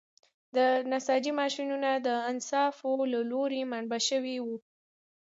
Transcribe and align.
د 0.55 0.57
نساجۍ 0.91 1.31
ماشینونه 1.41 1.89
د 2.07 2.07
اصنافو 2.29 2.91
له 3.13 3.19
لوري 3.31 3.61
منع 3.71 3.99
شوي 4.09 4.37
وو. 4.45 4.57